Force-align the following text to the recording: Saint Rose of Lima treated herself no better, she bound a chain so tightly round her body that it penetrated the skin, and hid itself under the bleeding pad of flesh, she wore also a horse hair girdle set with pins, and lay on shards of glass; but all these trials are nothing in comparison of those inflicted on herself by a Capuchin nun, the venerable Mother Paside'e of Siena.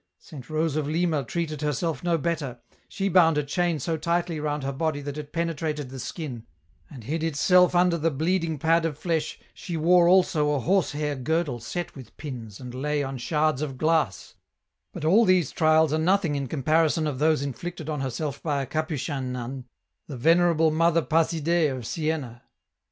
Saint 0.17 0.49
Rose 0.49 0.75
of 0.75 0.87
Lima 0.87 1.23
treated 1.23 1.61
herself 1.61 2.03
no 2.03 2.17
better, 2.17 2.59
she 2.89 3.07
bound 3.07 3.37
a 3.37 3.43
chain 3.43 3.77
so 3.77 3.97
tightly 3.97 4.39
round 4.39 4.63
her 4.63 4.71
body 4.71 4.99
that 4.99 5.15
it 5.15 5.31
penetrated 5.31 5.91
the 5.91 5.99
skin, 5.99 6.47
and 6.89 7.03
hid 7.03 7.23
itself 7.23 7.75
under 7.75 7.99
the 7.99 8.09
bleeding 8.09 8.57
pad 8.57 8.83
of 8.83 8.97
flesh, 8.97 9.37
she 9.53 9.77
wore 9.77 10.07
also 10.07 10.53
a 10.53 10.59
horse 10.59 10.93
hair 10.93 11.15
girdle 11.15 11.59
set 11.59 11.93
with 11.93 12.17
pins, 12.17 12.59
and 12.59 12.73
lay 12.73 13.03
on 13.03 13.19
shards 13.19 13.61
of 13.61 13.77
glass; 13.77 14.33
but 14.91 15.05
all 15.05 15.23
these 15.23 15.51
trials 15.51 15.93
are 15.93 15.99
nothing 15.99 16.33
in 16.33 16.47
comparison 16.47 17.05
of 17.05 17.19
those 17.19 17.43
inflicted 17.43 17.87
on 17.87 18.01
herself 18.01 18.41
by 18.41 18.63
a 18.63 18.65
Capuchin 18.65 19.31
nun, 19.31 19.65
the 20.07 20.17
venerable 20.17 20.71
Mother 20.71 21.03
Paside'e 21.03 21.67
of 21.69 21.85
Siena. 21.85 22.41